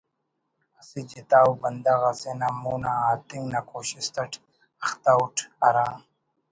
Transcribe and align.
اسہ 0.79 0.99
جتا 1.09 1.39
ءُ 1.49 1.59
بندغ 1.61 2.01
اسے 2.11 2.31
نا 2.39 2.49
مون 2.61 2.83
آ 2.91 2.93
اتنگ 3.11 3.45
نا 3.53 3.59
کوشست 3.69 4.15
اٹ 4.21 4.31
اختہ 4.85 5.11
اُٹ 5.19 5.35
ہرا 5.63 5.87